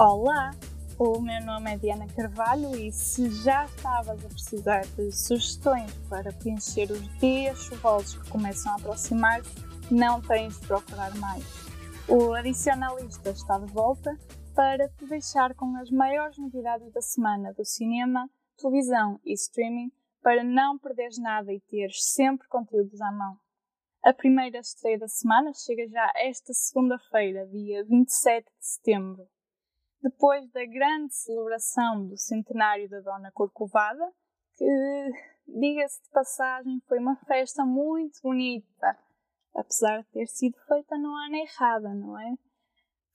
Olá, 0.00 0.52
o 0.96 1.20
meu 1.20 1.44
nome 1.44 1.72
é 1.72 1.76
Diana 1.76 2.06
Carvalho 2.14 2.72
e 2.76 2.92
se 2.92 3.28
já 3.42 3.64
estavas 3.64 4.24
a 4.24 4.28
precisar 4.28 4.82
de 4.82 5.10
sugestões 5.10 5.92
para 6.08 6.32
preencher 6.32 6.88
os 6.92 7.18
dias 7.18 7.58
chuvosos 7.64 8.16
que 8.16 8.30
começam 8.30 8.70
a 8.70 8.76
aproximar-se, 8.76 9.50
não 9.90 10.22
tens 10.22 10.60
de 10.60 10.68
procurar 10.68 11.12
mais. 11.16 11.44
O 12.08 12.32
Adicionalista 12.32 13.30
está 13.30 13.58
de 13.58 13.72
volta 13.72 14.16
para 14.54 14.88
te 14.88 15.04
deixar 15.06 15.52
com 15.56 15.74
as 15.74 15.90
maiores 15.90 16.38
novidades 16.38 16.92
da 16.92 17.02
semana 17.02 17.52
do 17.52 17.64
cinema, 17.64 18.30
televisão 18.56 19.18
e 19.24 19.32
streaming 19.32 19.90
para 20.22 20.44
não 20.44 20.78
perderes 20.78 21.18
nada 21.18 21.52
e 21.52 21.58
teres 21.58 22.04
sempre 22.04 22.46
conteúdos 22.46 23.00
à 23.00 23.10
mão. 23.10 23.36
A 24.04 24.12
primeira 24.12 24.60
estreia 24.60 24.96
da 24.96 25.08
semana 25.08 25.50
chega 25.54 25.88
já 25.88 26.08
esta 26.14 26.52
segunda-feira, 26.54 27.48
dia 27.48 27.84
27 27.84 28.44
de 28.44 28.64
setembro 28.64 29.26
depois 30.08 30.50
da 30.50 30.64
grande 30.64 31.14
celebração 31.14 32.06
do 32.06 32.16
centenário 32.16 32.88
da 32.88 33.00
Dona 33.00 33.30
Corcovada, 33.30 34.10
que, 34.56 35.10
diga-se 35.46 36.02
de 36.02 36.10
passagem, 36.10 36.80
foi 36.88 36.98
uma 36.98 37.16
festa 37.26 37.64
muito 37.64 38.18
bonita, 38.22 38.98
apesar 39.54 40.02
de 40.02 40.08
ter 40.08 40.26
sido 40.26 40.56
feita 40.66 40.96
no 40.96 41.14
ano 41.14 41.36
errado, 41.36 41.94
não 41.94 42.18
é? 42.18 42.34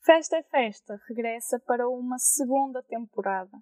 Festa 0.04 0.36
é 0.36 0.42
Festa 0.42 1.00
regressa 1.08 1.58
para 1.58 1.88
uma 1.88 2.18
segunda 2.18 2.82
temporada. 2.82 3.58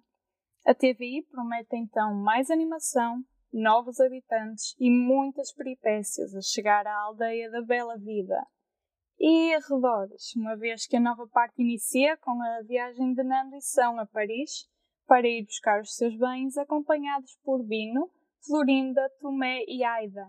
A 0.65 0.73
TVI 0.73 1.25
promete 1.31 1.75
então 1.75 2.13
mais 2.13 2.51
animação, 2.51 3.23
novos 3.51 3.99
habitantes 3.99 4.75
e 4.79 4.91
muitas 4.91 5.51
peripécias 5.53 6.35
a 6.35 6.41
chegar 6.41 6.85
à 6.85 6.95
aldeia 7.01 7.49
da 7.49 7.61
Bela 7.61 7.97
Vida, 7.97 8.45
e 9.25 9.55
arredores, 9.55 10.35
uma 10.35 10.53
vez 10.57 10.85
que 10.85 10.97
a 10.97 10.99
nova 10.99 11.25
parte 11.25 11.61
inicia 11.61 12.17
com 12.17 12.41
a 12.41 12.61
viagem 12.63 13.13
de 13.13 13.23
Nando 13.23 13.55
e 13.55 13.61
São 13.61 13.97
a 13.97 14.05
Paris 14.05 14.67
para 15.07 15.25
ir 15.25 15.45
buscar 15.45 15.79
os 15.79 15.95
seus 15.95 16.13
bens, 16.17 16.57
acompanhados 16.57 17.39
por 17.41 17.63
Bino, 17.63 18.11
Florinda, 18.45 19.09
Tomé 19.21 19.63
e 19.65 19.81
Aida. 19.81 20.27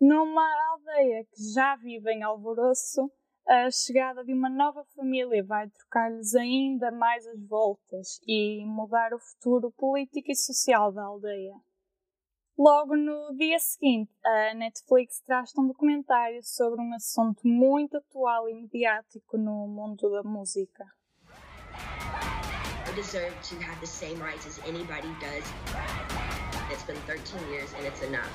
Numa 0.00 0.44
aldeia 0.72 1.24
que 1.26 1.52
já 1.54 1.76
vive 1.76 2.10
em 2.10 2.24
alvoroço, 2.24 3.08
a 3.46 3.70
chegada 3.70 4.24
de 4.24 4.32
uma 4.32 4.50
nova 4.50 4.84
família 4.96 5.44
vai 5.44 5.70
trocar-lhes 5.70 6.34
ainda 6.34 6.90
mais 6.90 7.24
as 7.28 7.40
voltas 7.46 8.18
e 8.26 8.64
mudar 8.66 9.14
o 9.14 9.20
futuro 9.20 9.70
político 9.76 10.32
e 10.32 10.34
social 10.34 10.90
da 10.90 11.04
aldeia. 11.04 11.54
Logo 12.56 12.94
no 12.94 13.34
dia 13.36 13.58
seguinte, 13.58 14.12
a 14.24 14.54
Netflix 14.54 15.20
traz 15.26 15.50
um 15.58 15.66
documentário 15.66 16.40
sobre 16.44 16.80
um 16.80 16.94
assunto 16.94 17.40
muito 17.44 17.96
atual 17.96 18.48
e 18.48 18.54
mediático 18.54 19.36
no 19.36 19.66
mundo 19.66 20.08
da 20.08 20.22
música. 20.22 20.84
I 22.86 22.94
deserve 22.94 23.34
to 23.48 23.56
have 23.56 23.80
the 23.80 23.86
same 23.88 24.22
rights 24.22 24.46
as 24.46 24.60
anybody 24.68 25.08
does. 25.18 25.44
It's 26.70 26.84
been 26.84 27.00
13 27.06 27.40
years 27.50 27.74
and 27.74 27.88
it's 27.88 28.02
enough. 28.04 28.30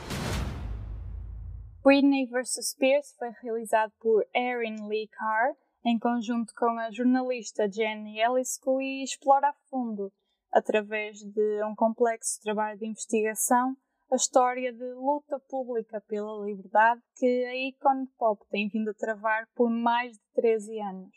Britney 1.81 2.25
vs. 2.25 2.71
Spears 2.71 3.15
foi 3.17 3.29
realizado 3.41 3.93
por 4.01 4.27
Erin 4.35 4.89
Lee 4.89 5.07
Carr 5.07 5.55
em 5.85 5.97
conjunto 5.97 6.53
com 6.55 6.77
a 6.77 6.91
jornalista 6.91 7.71
Jenny 7.71 8.19
Ellisco 8.19 8.81
e 8.81 9.01
explora 9.01 9.47
a 9.47 9.53
fundo, 9.69 10.11
através 10.51 11.19
de 11.19 11.63
um 11.63 11.73
complexo 11.73 12.41
trabalho 12.41 12.77
de 12.77 12.85
investigação, 12.85 13.77
a 14.11 14.15
história 14.15 14.73
de 14.73 14.93
luta 14.93 15.39
pública 15.47 16.01
pela 16.01 16.43
liberdade 16.43 17.01
que 17.15 17.45
a 17.45 17.55
icon 17.67 18.07
pop 18.17 18.43
tem 18.49 18.67
vindo 18.67 18.89
a 18.89 18.93
travar 18.93 19.47
por 19.53 19.69
mais 19.69 20.13
de 20.13 20.23
13 20.33 20.79
anos. 20.79 21.15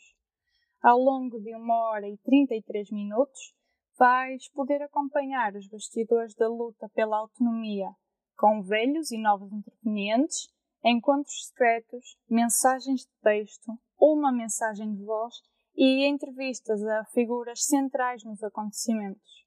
Ao 0.82 0.98
longo 0.98 1.40
de 1.40 1.54
uma 1.54 1.74
hora 1.88 2.06
e 2.06 2.18
33 2.18 2.90
minutos, 2.90 3.54
vais 3.98 4.46
poder 4.50 4.82
acompanhar 4.82 5.54
os 5.54 5.66
bastidores 5.68 6.34
da 6.34 6.48
luta 6.48 6.86
pela 6.90 7.16
autonomia, 7.16 7.88
com 8.36 8.62
velhos 8.62 9.10
e 9.10 9.16
novos 9.16 9.50
intervenientes, 9.52 10.50
encontros 10.84 11.46
secretos, 11.46 12.18
mensagens 12.28 13.02
de 13.02 13.12
texto, 13.22 13.72
uma 13.98 14.30
mensagem 14.30 14.92
de 14.94 15.02
voz 15.02 15.34
e 15.74 16.04
entrevistas 16.04 16.82
a 16.84 17.04
figuras 17.06 17.64
centrais 17.64 18.22
nos 18.24 18.42
acontecimentos. 18.42 19.46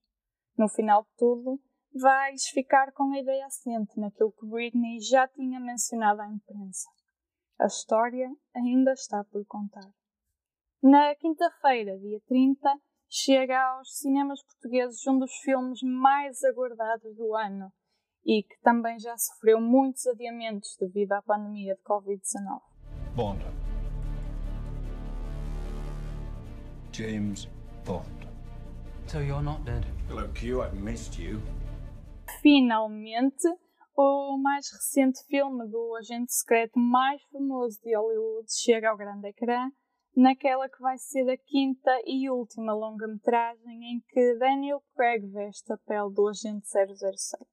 No 0.58 0.68
final 0.68 1.04
de 1.04 1.10
tudo, 1.18 1.60
vais 1.96 2.48
ficar 2.50 2.92
com 2.92 3.14
a 3.14 3.20
ideia 3.20 3.46
assente 3.46 4.00
naquilo 4.00 4.34
que 4.34 4.46
Britney 4.46 5.00
já 5.00 5.28
tinha 5.28 5.60
mencionado 5.60 6.22
à 6.22 6.28
imprensa. 6.28 6.90
A 7.60 7.68
história 7.68 8.30
ainda 8.54 8.92
está 8.92 9.24
por 9.24 9.46
contar. 9.46 9.90
Na 10.84 11.16
quinta-feira, 11.16 11.98
dia 11.98 12.20
30, 12.28 12.70
chega 13.10 13.58
aos 13.58 13.98
cinemas 13.98 14.44
portugueses 14.44 15.08
um 15.08 15.18
dos 15.18 15.34
filmes 15.38 15.80
mais 15.82 16.44
aguardados 16.44 17.16
do 17.16 17.34
ano 17.34 17.72
e 18.26 18.44
que 18.44 18.60
também 18.62 19.00
já 19.00 19.18
sofreu 19.18 19.62
muitos 19.62 20.06
adiamentos 20.08 20.76
devido 20.80 21.14
à 21.14 21.22
pandemia 21.22 21.76
de 21.76 21.82
Covid-19. 21.84 22.62
Bond. 23.16 23.46
James 26.92 27.48
Bond. 27.86 28.28
So 29.08 29.20
you're 29.20 29.44
not 29.44 29.64
dead. 29.64 29.86
Hello, 30.10 30.28
Q. 30.34 30.62
I've 30.62 30.74
missed 30.74 31.18
you 31.18 31.42
finalmente 32.46 33.48
o 33.98 34.38
mais 34.38 34.70
recente 34.72 35.20
filme 35.26 35.68
do 35.68 35.96
agente 35.96 36.32
secreto 36.32 36.78
mais 36.78 37.20
famoso 37.32 37.82
de 37.82 37.98
Hollywood 37.98 38.46
chega 38.54 38.92
ao 38.92 38.98
grande 38.98 39.30
ecrã, 39.30 39.72
naquela 40.16 40.70
que 40.70 40.80
vai 40.80 40.96
ser 41.00 41.28
a 41.28 41.38
quinta 41.38 41.90
e 42.06 42.30
última 42.30 42.72
longa-metragem 42.72 43.96
em 43.96 44.00
que 44.08 44.38
Daniel 44.38 44.84
Craig 44.96 45.26
veste 45.32 45.74
a 45.74 45.78
pele 45.88 46.14
do 46.14 46.28
agente 46.28 46.68
007. 46.68 47.44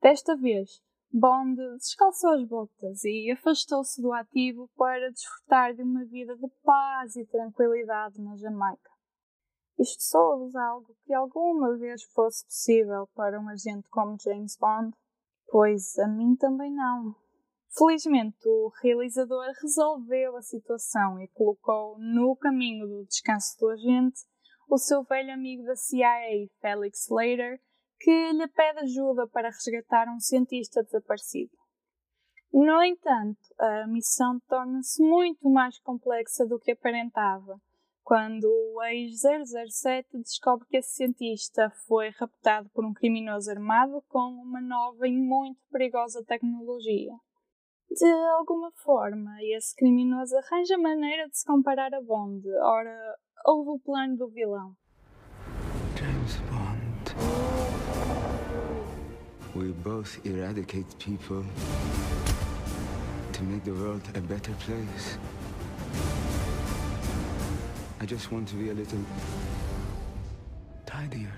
Desta 0.00 0.34
vez, 0.34 0.80
Bond 1.12 1.60
descalçou 1.76 2.30
as 2.30 2.48
botas 2.48 3.04
e 3.04 3.30
afastou-se 3.32 4.00
do 4.00 4.14
ativo 4.14 4.70
para 4.78 5.12
desfrutar 5.12 5.74
de 5.74 5.82
uma 5.82 6.06
vida 6.06 6.34
de 6.36 6.48
paz 6.64 7.16
e 7.16 7.26
tranquilidade 7.26 8.18
na 8.18 8.34
Jamaica. 8.34 8.97
Isto 9.78 10.02
soa-vos 10.02 10.56
algo 10.56 10.96
que 11.04 11.14
alguma 11.14 11.76
vez 11.76 12.02
fosse 12.02 12.44
possível 12.44 13.06
para 13.14 13.40
um 13.40 13.48
agente 13.48 13.88
como 13.88 14.18
James 14.20 14.56
Bond? 14.56 14.92
Pois 15.46 15.96
a 16.00 16.08
mim 16.08 16.34
também 16.34 16.74
não. 16.74 17.14
Felizmente, 17.70 18.36
o 18.44 18.72
realizador 18.82 19.46
resolveu 19.62 20.36
a 20.36 20.42
situação 20.42 21.20
e 21.20 21.28
colocou 21.28 21.96
no 21.96 22.34
caminho 22.34 22.88
do 22.88 23.04
descanso 23.04 23.56
do 23.60 23.68
agente 23.68 24.22
o 24.68 24.78
seu 24.78 25.04
velho 25.04 25.32
amigo 25.32 25.62
da 25.62 25.76
CIA, 25.76 26.48
Felix 26.60 27.04
Slater, 27.04 27.60
que 28.00 28.32
lhe 28.32 28.48
pede 28.48 28.80
ajuda 28.80 29.28
para 29.28 29.48
resgatar 29.48 30.08
um 30.08 30.18
cientista 30.18 30.82
desaparecido. 30.82 31.56
No 32.52 32.82
entanto, 32.82 33.38
a 33.56 33.86
missão 33.86 34.40
torna-se 34.48 35.00
muito 35.00 35.48
mais 35.48 35.78
complexa 35.78 36.44
do 36.44 36.58
que 36.58 36.72
aparentava 36.72 37.60
quando 38.08 38.46
o 38.46 38.82
ex-007 38.84 40.06
descobre 40.14 40.66
que 40.70 40.78
esse 40.78 40.94
cientista 40.94 41.70
foi 41.86 42.08
raptado 42.08 42.70
por 42.70 42.82
um 42.82 42.94
criminoso 42.94 43.50
armado 43.50 44.02
com 44.08 44.32
uma 44.32 44.62
nova 44.62 45.06
e 45.06 45.12
muito 45.12 45.60
perigosa 45.70 46.24
tecnologia. 46.24 47.12
De 47.90 48.10
alguma 48.38 48.72
forma, 48.82 49.36
esse 49.42 49.76
criminoso 49.76 50.34
arranja 50.38 50.78
maneira 50.78 51.28
de 51.28 51.36
se 51.36 51.44
comparar 51.44 51.92
a 51.92 52.00
Bond. 52.00 52.48
Ora, 52.62 53.18
houve 53.44 53.72
o 53.72 53.78
plano 53.78 54.16
do 54.16 54.30
vilão. 54.30 54.74
James 55.94 56.38
Bond. 56.48 57.14
We 59.54 59.72
both 59.82 60.18
eradicate 60.24 60.96
people 60.96 61.44
to 63.34 63.42
make 63.42 63.64
the 63.64 63.72
world 63.72 64.02
a 64.16 64.20
better 64.22 64.54
place. 64.64 65.18
I 68.00 68.06
just 68.06 68.30
want 68.30 68.46
to 68.48 68.54
be 68.56 68.70
a 68.70 68.74
little 68.74 69.04
tidier. 70.86 71.32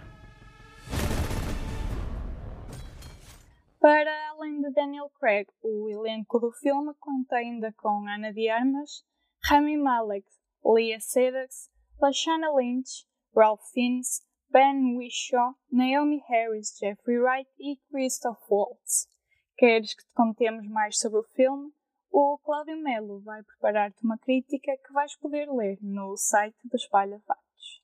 Para 3.81 4.11
além 4.33 4.61
de 4.61 4.71
Daniel 4.73 5.11
Craig, 5.19 5.47
o 5.63 5.89
elenco 5.89 6.39
do 6.39 6.53
filme 6.53 6.93
conta 7.01 7.37
ainda 7.37 7.73
com 7.73 8.07
Ana 8.07 8.31
de 8.31 8.51
Armas, 8.51 9.03
Rami 9.43 9.79
Malek, 9.79 10.27
Leah 10.63 11.01
Sedux, 11.01 11.71
Lashana 11.99 12.53
Lynch, 12.55 13.07
Ralph 13.35 13.63
Fiennes, 13.73 14.21
Ben 14.51 14.99
Whishaw, 14.99 15.55
Naomi 15.73 16.23
Harris, 16.29 16.77
Jeffrey 16.79 17.19
Wright 17.19 17.49
e 17.59 17.79
Christoph 17.91 18.41
Waltz. 18.51 19.09
Queres 19.57 19.95
que 19.95 20.03
te 20.03 20.13
contemos 20.13 20.67
mais 20.69 20.99
sobre 20.99 21.21
o 21.21 21.25
filme? 21.35 21.73
O 22.11 22.39
Cláudio 22.39 22.77
Melo 22.77 23.21
vai 23.21 23.43
preparar-te 23.43 24.05
uma 24.05 24.19
crítica 24.19 24.77
que 24.77 24.93
vais 24.93 25.15
poder 25.17 25.49
ler 25.51 25.79
no 25.81 26.17
site 26.17 26.57
do 26.65 26.77
Espalha 26.77 27.21
Fatos. 27.21 27.83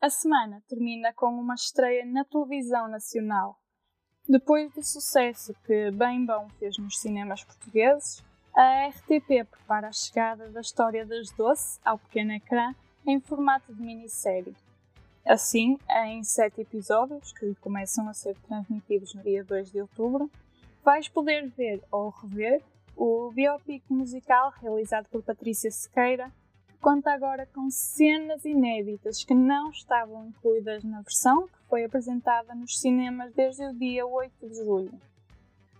A 0.00 0.10
semana 0.10 0.62
termina 0.68 1.12
com 1.12 1.28
uma 1.28 1.54
estreia 1.54 2.04
na 2.04 2.24
televisão 2.24 2.88
nacional. 2.88 3.58
Depois 4.28 4.72
do 4.74 4.82
sucesso 4.82 5.54
que 5.64 5.90
Bem 5.90 6.24
Bom 6.26 6.48
fez 6.58 6.76
nos 6.76 6.98
cinemas 6.98 7.42
portugueses, 7.42 8.22
a 8.54 8.88
RTP 8.88 9.48
prepara 9.50 9.88
a 9.88 9.92
chegada 9.92 10.50
da 10.50 10.60
história 10.60 11.06
das 11.06 11.30
Doce 11.30 11.80
ao 11.84 11.98
pequeno 11.98 12.32
ecrã 12.32 12.74
em 13.06 13.20
formato 13.20 13.72
de 13.74 13.80
minissérie. 13.80 14.54
Assim, 15.24 15.78
em 16.04 16.22
sete 16.22 16.60
episódios, 16.60 17.32
que 17.32 17.54
começam 17.56 18.08
a 18.08 18.14
ser 18.14 18.36
transmitidos 18.46 19.14
no 19.14 19.22
dia 19.22 19.42
2 19.42 19.70
de 19.70 19.80
outubro, 19.80 20.30
vais 20.84 21.08
poder 21.08 21.48
ver 21.50 21.82
ou 21.90 22.10
rever 22.10 22.62
o 22.96 23.30
biopic 23.30 23.82
musical 23.88 24.52
realizado 24.60 25.08
por 25.08 25.22
Patrícia 25.22 25.70
Sequeira, 25.70 26.30
que 26.68 26.76
conta 26.78 27.12
agora 27.12 27.46
com 27.46 27.70
cenas 27.70 28.44
inéditas 28.44 29.24
que 29.24 29.34
não 29.34 29.70
estavam 29.70 30.26
incluídas 30.26 30.84
na 30.84 31.02
versão 31.02 31.46
que 31.48 31.58
foi 31.68 31.84
apresentada 31.84 32.54
nos 32.54 32.78
cinemas 32.80 33.32
desde 33.34 33.64
o 33.64 33.74
dia 33.74 34.06
8 34.06 34.48
de 34.48 34.54
julho. 34.54 34.92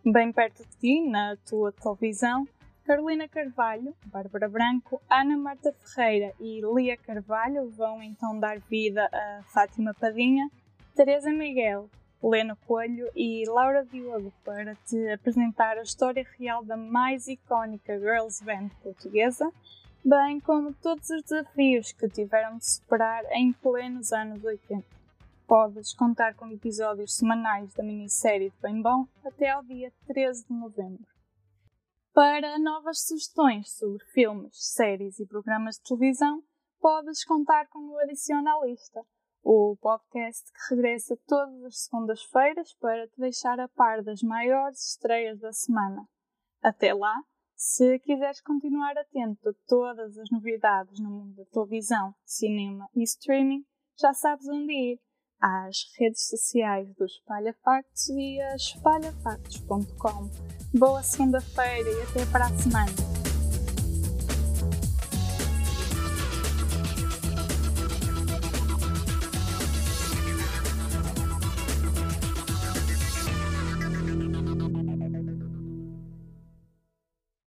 Bem 0.04 0.32
perto 0.32 0.64
de 0.64 0.76
ti, 0.78 1.00
na 1.00 1.36
tua 1.48 1.72
televisão, 1.72 2.46
Carolina 2.84 3.28
Carvalho, 3.28 3.94
Bárbara 4.06 4.48
Branco, 4.48 5.00
Ana 5.08 5.36
Marta 5.36 5.72
Ferreira 5.72 6.34
e 6.40 6.60
Lia 6.60 6.96
Carvalho 6.96 7.70
vão 7.70 8.02
então 8.02 8.38
dar 8.38 8.58
vida 8.58 9.08
a 9.12 9.42
Fátima 9.44 9.94
Padinha, 9.94 10.50
Teresa 10.94 11.30
Miguel, 11.30 11.88
Helena 12.22 12.56
Coelho 12.66 13.10
e 13.16 13.44
Laura 13.48 13.84
Diogo 13.84 14.32
para 14.44 14.76
te 14.76 15.08
apresentar 15.10 15.76
a 15.76 15.82
história 15.82 16.24
real 16.38 16.64
da 16.64 16.76
mais 16.76 17.26
icónica 17.26 17.98
girls 17.98 18.44
band 18.44 18.69
portuguesa, 18.80 19.52
bem 20.04 20.38
como 20.38 20.72
todos 20.74 21.10
os 21.10 21.22
desafios 21.22 21.90
que 21.92 22.08
tiveram 22.08 22.58
de 22.58 22.70
superar 22.70 23.24
em 23.32 23.52
plenos 23.52 24.12
anos 24.12 24.44
80. 24.44 24.86
Podes 25.48 25.92
contar 25.92 26.34
com 26.34 26.48
episódios 26.48 27.16
semanais 27.16 27.74
da 27.74 27.82
minissérie 27.82 28.50
de 28.50 28.56
Bem 28.62 28.80
Bom 28.80 29.06
até 29.24 29.50
ao 29.50 29.64
dia 29.64 29.92
13 30.06 30.46
de 30.46 30.54
novembro. 30.54 31.06
Para 32.14 32.58
novas 32.58 33.06
sugestões 33.06 33.72
sobre 33.72 34.04
filmes, 34.12 34.52
séries 34.52 35.19
e 35.19 35.26
programas 35.26 35.76
de 35.76 35.82
televisão, 35.82 36.40
podes 36.80 37.24
contar 37.24 37.66
com 37.69 37.78
o 37.78 37.98
Adiciona 37.98 38.52
à 38.52 38.66
Lista, 38.66 39.00
o 39.42 39.76
podcast 39.80 40.50
que 40.52 40.74
regressa 40.74 41.16
todas 41.26 41.64
as 41.64 41.84
segundas-feiras 41.84 42.74
para 42.74 43.08
te 43.08 43.18
deixar 43.18 43.58
a 43.60 43.68
par 43.68 44.02
das 44.02 44.22
maiores 44.22 44.90
estreias 44.90 45.40
da 45.40 45.52
semana. 45.52 46.06
Até 46.62 46.94
lá, 46.94 47.14
se 47.54 47.98
quiseres 48.00 48.40
continuar 48.40 48.96
atento 48.96 49.48
a 49.48 49.52
todas 49.66 50.16
as 50.18 50.30
novidades 50.30 50.98
no 51.00 51.10
mundo 51.10 51.34
da 51.36 51.44
televisão, 51.46 52.14
cinema 52.24 52.88
e 52.94 53.02
streaming, 53.02 53.64
já 54.00 54.12
sabes 54.12 54.48
onde 54.48 54.72
ir 54.72 55.00
às 55.40 55.76
redes 55.98 56.28
sociais 56.28 56.92
do 56.94 57.04
Espalha 57.04 57.54
Factos 57.64 58.08
e 58.10 58.40
a 58.40 58.54
espalhafactos.com. 58.54 60.30
Boa 60.78 61.02
segunda-feira 61.02 61.90
e 61.90 62.02
até 62.02 62.24
para 62.30 62.46
a 62.46 62.58
semana! 62.58 63.21